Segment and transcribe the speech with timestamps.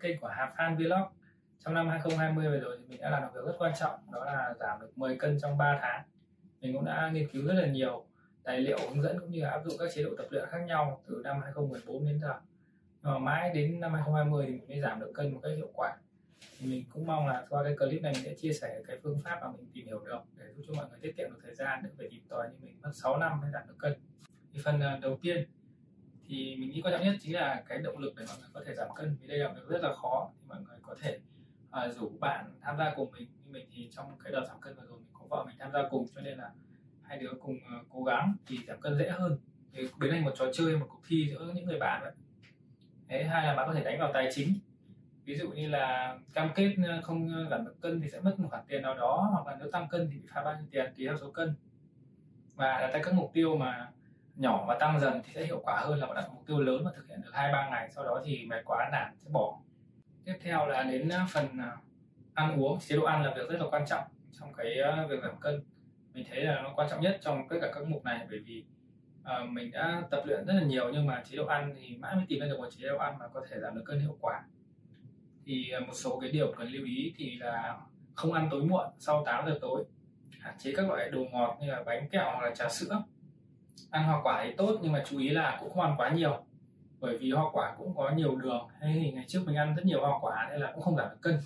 [0.00, 1.02] kênh của Hà Phan Vlog.
[1.64, 4.24] Trong năm 2020 vừa rồi thì mình đã làm được việc rất quan trọng, đó
[4.24, 6.02] là giảm được 10 cân trong 3 tháng.
[6.60, 8.04] Mình cũng đã nghiên cứu rất là nhiều
[8.42, 10.58] tài liệu hướng dẫn cũng như là áp dụng các chế độ tập luyện khác
[10.66, 12.34] nhau từ năm 2014 đến giờ.
[13.02, 15.96] Mà mãi đến năm 2020 thì mình mới giảm được cân một cách hiệu quả.
[16.58, 19.18] Thì mình cũng mong là qua cái clip này mình sẽ chia sẻ cái phương
[19.24, 21.54] pháp mà mình tìm hiểu được để giúp cho mọi người tiết kiệm được thời
[21.54, 23.92] gian để phải tìm tòi như mình mất 6 năm mới giảm được cân.
[24.52, 25.48] Thì phần ờ, đầu tiên
[26.28, 28.62] thì mình nghĩ quan trọng nhất chính là cái động lực để mọi người có
[28.66, 31.18] thể giảm cân vì đây là việc rất là khó thì mọi người có thể
[31.86, 33.28] uh, rủ bạn tham gia cùng mình.
[33.44, 35.72] Như mình thì trong cái đợt giảm cân vừa rồi mình có vợ mình tham
[35.72, 36.50] gia cùng cho nên là
[37.02, 39.38] hai đứa cùng uh, cố gắng thì giảm cân dễ hơn.
[39.72, 42.12] Thì biến thành một trò chơi một cuộc thi giữa những người bạn vậy.
[43.08, 44.54] Thế hai là bạn có thể đánh vào tài chính.
[45.24, 48.38] Ví dụ như là cam kết ờ, không ờ, giảm được cân thì sẽ mất
[48.38, 50.66] một khoản tiền nào đó hoặc là nếu tăng cân thì bị phạt bao nhiêu
[50.70, 51.54] tiền tùy theo số cân.
[52.54, 53.90] Và đặt ra các mục tiêu mà
[54.38, 56.82] nhỏ và tăng dần thì sẽ hiệu quả hơn là bạn đặt mục tiêu lớn
[56.84, 59.58] và thực hiện được hai ba ngày sau đó thì mệt quá nản sẽ bỏ.
[60.24, 61.76] Tiếp theo là đến à, phần à,
[62.34, 64.04] ăn uống chế độ ăn là việc rất là quan trọng
[64.40, 65.62] trong cái à, việc giảm cân.
[66.14, 68.64] Mình thấy là nó quan trọng nhất trong tất cả các mục này bởi vì
[69.22, 72.16] uh, mình đã tập luyện rất là nhiều nhưng mà chế độ ăn thì mãi
[72.16, 74.16] mới tìm ra được một chế độ ăn mà có thể giảm được cân hiệu
[74.20, 74.42] quả.
[75.46, 77.76] Thì một số cái điều cần lưu ý thì là
[78.14, 79.84] không ăn tối muộn sau 8 giờ tối.
[80.40, 83.02] Hạn chế các loại đồ ngọt như là bánh kẹo hoặc là trà sữa
[83.90, 86.44] ăn hoa quả thì tốt, nhưng mà chú ý là cũng không ăn quá nhiều.
[87.00, 88.68] Bởi vì hoa quả cũng có nhiều đường.
[88.80, 91.08] Hay thì ngày trước mình ăn rất nhiều hoa quả nên là cũng không giảm
[91.10, 91.38] được cân.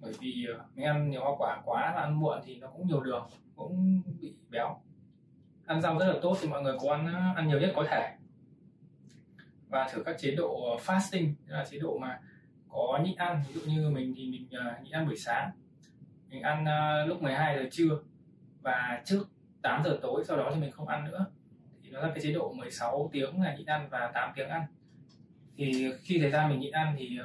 [0.00, 3.00] Bởi vì ờ, mình ăn nhiều hoa quả quá ăn muộn thì nó cũng nhiều
[3.00, 4.80] đường, cũng bị béo.
[5.66, 7.84] Ăn rau rất là tốt thì mọi người cố ăn ờ, ăn nhiều nhất có
[7.90, 8.16] thể.
[9.68, 12.20] Và thử các chế độ ờ, fasting là chế độ mà
[12.68, 13.42] có nhịn ăn.
[13.48, 14.48] Ví dụ như mình thì mình
[14.82, 15.50] nhịn ăn buổi sáng.
[16.28, 16.64] Mình ăn
[17.06, 17.98] lúc 12 giờ trưa
[18.62, 19.28] và trước
[19.62, 21.26] 8 giờ tối sau đó thì mình không ăn nữa
[21.86, 24.62] thì nó là cái chế độ 16 tiếng là nhịn ăn và 8 tiếng ăn.
[25.56, 27.18] Thì khi thời gian mình nhịn ăn thì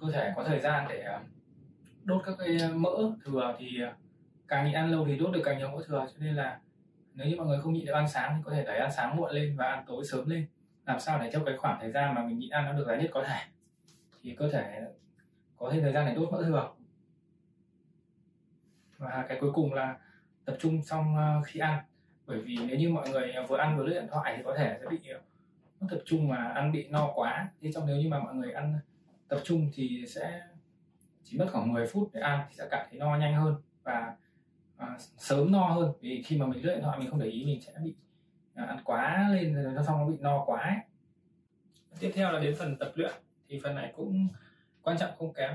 [0.00, 1.20] cơ thể có thời gian để ờ,
[2.04, 3.56] đốt các cái mỡ thừa.
[3.58, 3.80] Thì
[4.48, 6.06] càng nhịn ăn lâu thì đốt được càng nhiều mỡ thừa.
[6.12, 6.60] Cho nên là
[7.14, 9.16] nếu như mọi người không nhịn được ăn sáng thì có thể đẩy ăn sáng
[9.16, 10.46] muộn lên và ăn tối sớm lên.
[10.86, 12.98] Làm sao để trong cái khoảng thời gian mà mình nhịn ăn nó được dài
[12.98, 13.40] nhất có thể.
[14.22, 14.80] Thì cơ thể
[15.56, 16.72] có thêm thời gian để đốt mỡ thừa.
[18.98, 19.96] Và cái cuối cùng là
[20.44, 21.84] tập trung xong ờ, khi ăn
[22.28, 24.54] bởi vì nếu như mọi người à, vừa ăn vừa lướt điện thoại thì có
[24.58, 25.18] thể sẽ bị à,
[25.80, 27.48] mất tập trung mà ăn bị no quá.
[27.60, 28.78] Thế trong nếu như mà mọi người ăn
[29.28, 30.42] tập trung thì sẽ
[31.24, 34.16] chỉ mất khoảng 10 phút để ăn thì sẽ cảm thấy no nhanh hơn và
[34.76, 35.92] à, sớm no hơn.
[36.00, 37.94] Vì khi mà mình lướt điện thoại mình không để ý mình sẽ bị
[38.54, 40.60] à, ăn quá lên rồi nó xong nó bị no quá.
[40.60, 40.76] Ấy.
[42.00, 43.12] tiếp theo là đến phần tập luyện.
[43.48, 44.28] Thì phần này cũng
[44.82, 45.54] quan trọng không kém.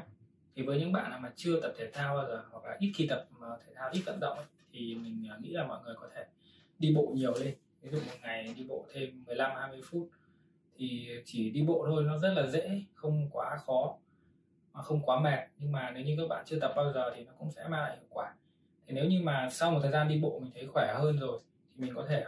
[0.55, 2.91] Thì với những bạn nào mà chưa tập thể thao bao giờ hoặc là ít
[2.95, 5.95] khi tập thể thao ít vận động ấy, thì mình à, nghĩ là mọi người
[6.00, 6.25] có thể
[6.83, 7.53] đi bộ nhiều lên.
[7.81, 10.09] Ví dụ một ngày đi bộ thêm 15 20 phút
[10.77, 13.97] thì chỉ đi bộ thôi nó rất là dễ không quá khó
[14.73, 15.39] mà không quá mệt.
[15.57, 17.81] Nhưng mà nếu như các bạn chưa tập bao giờ thì nó cũng sẽ mang
[17.81, 18.33] lại hiệu quả.
[18.88, 21.39] Thì nếu như mà sau một thời gian đi bộ mình thấy khỏe hơn rồi
[21.69, 22.25] thì mình có thể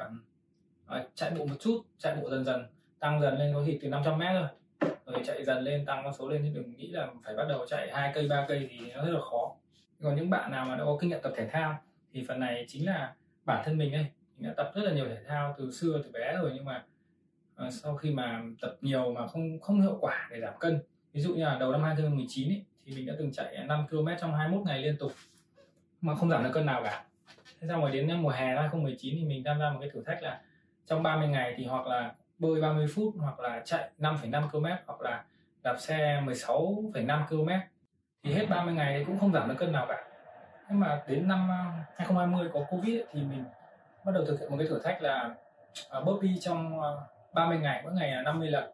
[0.95, 2.65] uh, chạy bộ một chút chạy bộ dần dần
[2.99, 4.47] tăng dần lên có khi từ 500 mét rồi
[5.05, 7.65] rồi chạy dần lên tăng con số lên chứ đừng nghĩ là phải bắt đầu
[7.67, 9.55] chạy hai cây ba cây thì nó rất là khó.
[10.03, 11.79] Còn những bạn nào mà đã có kinh nghiệm tập thể thao
[12.13, 13.13] thì phần này chính là
[13.45, 14.05] bản thân mình đây
[14.37, 16.83] đã tập rất là nhiều thể thao từ xưa từ bé rồi nhưng mà
[17.67, 20.79] uh, sau khi mà tập nhiều mà không không hiệu quả để giảm cân.
[21.13, 24.07] Ví dụ như là đầu năm 2019 ấy, thì mình đã từng chạy 5 km
[24.21, 25.11] trong 21 ngày liên tục
[26.01, 27.03] mà không giảm được cân nào cả.
[27.61, 30.23] Thế xong rồi đến mùa hè 2019 thì mình tham gia một cái thử thách
[30.23, 30.41] là
[30.85, 35.01] trong 30 ngày thì hoặc là bơi 30 phút hoặc là chạy 5,5 km hoặc
[35.01, 35.23] là
[35.63, 37.49] đạp xe 16,5 km.
[38.23, 40.07] Thì hết 30 ngày thì cũng không giảm được cân nào cả.
[40.69, 43.43] Nhưng mà đến năm à, 2020 có covid ấy, thì mình
[44.05, 45.35] bắt đầu thực hiện một cái thử thách là
[45.89, 48.71] à, uh, burpee trong à, uh, 30 ngày mỗi ngày là 50 lần.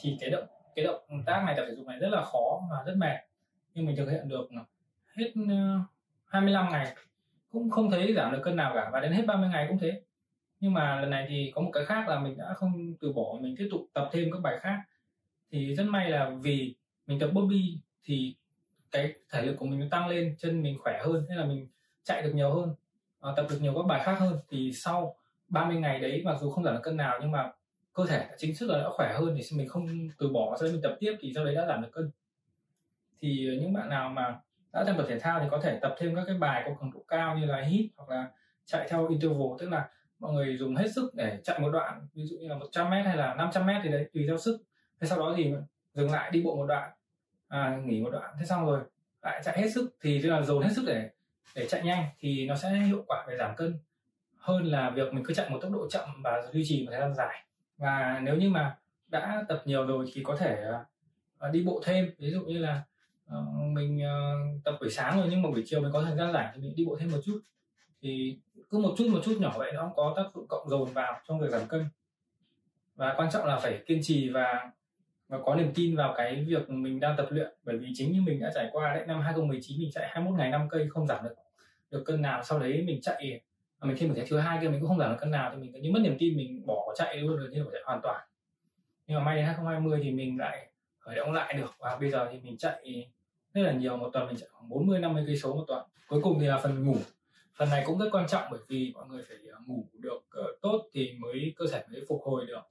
[0.00, 2.82] Thì cái động cái động tác này tập thể dục này rất là khó và
[2.86, 3.16] rất mệt.
[3.74, 4.48] Nhưng mình thực hiện được
[5.16, 5.80] hết à, uh,
[6.26, 6.96] 25 ngày.
[7.52, 10.02] Cũng không thấy giảm được cân nào cả và đến hết 30 ngày cũng thế.
[10.60, 13.38] Nhưng mà lần này thì có một cái khác là mình đã không từ bỏ
[13.40, 14.78] mình tiếp tục tập thêm các bài khác.
[15.50, 16.74] Thì rất may là vì
[17.06, 18.34] mình tập bobby thì
[18.90, 21.68] cái thể lực của mình nó tăng lên chân mình khỏe hơn nên là mình
[22.04, 22.74] chạy được nhiều hơn
[23.30, 25.16] uh, tập được nhiều các bài khác hơn thì sau
[25.48, 27.52] 30 ngày đấy mặc dù không giảm được cân nào nhưng mà
[27.92, 29.86] cơ thể chính thức là đã khỏe hơn thì mình không
[30.18, 32.10] từ bỏ sau đấy mình tập tiếp thì sau đấy đã giảm được cân.
[33.20, 34.40] Thì ờ, những bạn nào mà
[34.72, 37.04] đã tập thể thao thì có thể tập thêm các cái bài có cường độ
[37.08, 38.30] cao như là hit hoặc là
[38.64, 39.88] chạy theo interval tức là
[40.18, 42.92] mọi người dùng hết sức để chạy một đoạn ví dụ như là 100 m
[42.92, 44.62] hay là 500 m thì đấy tùy theo sức.
[45.00, 45.54] Thế sau đó thì
[45.94, 46.90] dừng lại đi bộ một đoạn
[47.48, 48.34] à, nghỉ một đoạn.
[48.38, 48.80] Thế xong rồi
[49.22, 51.10] lại chạy hết sức thì tức là dồn hết sức để
[51.54, 53.78] để chạy nhanh thì nó sẽ hiệu quả về giảm cân
[54.44, 57.00] hơn là việc mình cứ chạy một tốc độ chậm và duy trì một thời
[57.00, 57.44] gian dài.
[57.76, 58.76] Và nếu như mà
[59.08, 60.64] đã tập nhiều rồi thì có thể
[61.38, 62.10] ờ, đi bộ thêm.
[62.18, 62.82] Ví dụ như là
[63.26, 66.32] ờ, mình ờ, tập buổi sáng rồi nhưng mà buổi chiều mình có thời gian
[66.32, 67.40] rảnh thì mình đi bộ thêm một chút.
[68.02, 68.38] Thì
[68.70, 71.40] cứ một chút một chút nhỏ vậy nó có tác dụng cộng dồn vào trong
[71.40, 71.84] việc giảm cân.
[72.94, 74.70] Và quan trọng là phải kiên trì và
[75.34, 77.52] và có niềm tin vào cái việc mình đang tập luyện.
[77.64, 80.50] Bởi vì chính như mình đã trải qua đấy, năm 2019 mình chạy 21 ngày
[80.50, 81.34] 5 cây không giảm được
[81.90, 82.42] được cân nào.
[82.44, 83.40] Sau đấy mình chạy
[83.78, 85.52] à, mình thêm một cái thứ hai kia, mình cũng không giảm được cân nào.
[85.54, 88.00] Thì mình như mất niềm tin, mình bỏ chạy luôn, rồi như bỏ chạy hoàn
[88.02, 88.26] toàn.
[89.06, 91.70] Nhưng mà may đến 2020 thì mình lại khởi động lại được.
[91.78, 93.08] Và bây giờ thì mình chạy
[93.54, 95.86] rất là nhiều, một tuần mình chạy khoảng 40 50 cây số một tuần.
[96.08, 96.96] Cuối cùng thì là phần ngủ.
[97.56, 100.56] Phần này cũng rất quan trọng bởi vì mọi người phải à, ngủ được ờ,
[100.62, 102.62] tốt thì mới cơ thể mới phục hồi được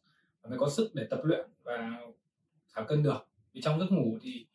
[0.42, 1.48] và mới có sức để tập luyện.
[1.64, 2.02] Và
[2.84, 3.28] giảm cân được.
[3.54, 4.46] Vì trong giấc ngủ thì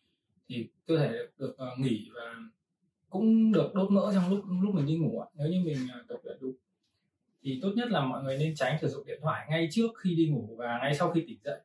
[0.48, 2.34] thì cơ thể được uh, nghỉ và
[3.10, 6.18] cũng được đốt mỡ trong lúc lúc mình đi ngủ nếu như mình uh, tập
[6.22, 6.54] luyện đúng
[7.42, 10.14] thì tốt nhất là mọi người nên tránh sử dụng điện thoại ngay trước khi
[10.14, 11.60] đi ngủ và ngay sau khi tỉnh dậy.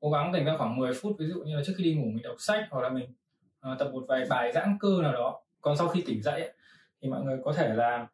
[0.00, 2.04] Cố gắng dành ra khoảng 10 phút ví dụ như là trước khi đi ngủ
[2.04, 3.12] mình đọc sách hoặc là mình
[3.72, 5.42] uh, tập một vài bài giãn cơ nào đó.
[5.60, 6.52] Còn sau khi tỉnh dậy
[7.02, 8.08] thì mọi người có thể là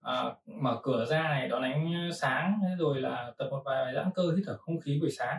[0.00, 4.10] uh, mở cửa ra này đón ánh sáng rồi là tập một vài bài giãn
[4.14, 5.38] cơ hít thở không khí buổi sáng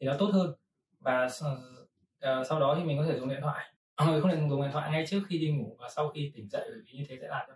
[0.00, 0.54] thì nó tốt hơn
[1.00, 3.66] và uh, sau đó thì mình có thể dùng điện thoại.
[4.00, 6.32] Mình người không thể dùng điện thoại ngay trước khi đi ngủ và sau khi
[6.34, 7.54] tỉnh dậy bởi vì như thế sẽ làm cho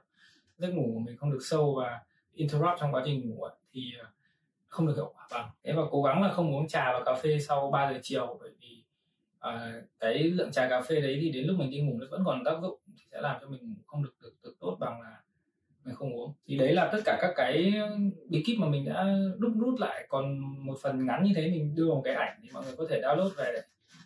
[0.59, 2.01] giấc ngủ của mình không được sâu và
[2.33, 4.07] interrupt trong quá trình ngủ thì ờ,
[4.69, 5.51] không được hiệu quả bằng.
[5.65, 8.39] Thế và cố gắng là không uống trà và cà phê sau 3 giờ chiều
[8.41, 8.85] bởi vì
[9.39, 12.23] uh, cái lượng trà cà phê đấy thì đến lúc mình đi ngủ nó vẫn
[12.25, 15.01] còn tác dụng thì sẽ làm cho mình ngủ không được được, được tốt bằng
[15.01, 15.21] là
[15.85, 16.33] mày không uống.
[16.47, 19.07] Thì đấy là tất cả các cái uh, bí kíp mà mình đã
[19.39, 20.07] đúc rút lại.
[20.09, 22.87] Còn một phần ngắn như thế mình đưa một cái ảnh thì mọi người có
[22.91, 23.63] thể download về để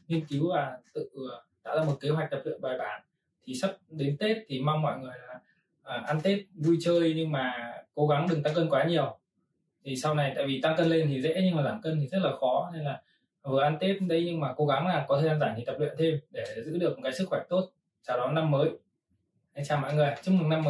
[0.09, 1.31] nghiên cứu và tự uh,
[1.63, 3.03] tạo ra một kế hoạch tập luyện bài bản.
[3.45, 5.41] Thì sắp đến tết thì mong mọi người là
[5.83, 9.19] à, ăn tết vui chơi nhưng mà cố gắng đừng tăng cân quá nhiều.
[9.85, 12.07] Thì sau này tại vì tăng cân lên thì dễ nhưng mà giảm cân thì
[12.07, 12.71] rất là khó.
[12.73, 13.03] Nên là
[13.43, 15.77] vừa ăn tết đây nhưng mà cố gắng là có thời gian rảnh thì tập
[15.79, 17.71] luyện thêm để giữ được một cái sức khỏe tốt.
[18.03, 18.71] Chào đón năm mới.
[19.65, 20.15] Chào mọi người.
[20.23, 20.67] Chúc mừng năm mới.